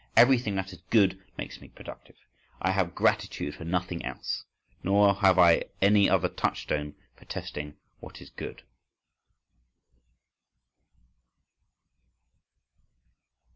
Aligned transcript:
Everything 0.17 0.55
that 0.55 0.73
is 0.73 0.81
good 0.89 1.23
makes 1.37 1.61
me 1.61 1.67
productive. 1.67 2.15
I 2.59 2.71
have 2.71 2.95
gratitude 2.95 3.53
for 3.53 3.65
nothing 3.65 4.03
else, 4.03 4.45
nor 4.81 5.13
have 5.17 5.37
I 5.37 5.65
any 5.79 6.09
other 6.09 6.27
touchstone 6.27 6.95
for 7.15 7.25
testing 7.25 7.77
what 7.99 8.19
is 8.19 8.31
good. 8.31 8.63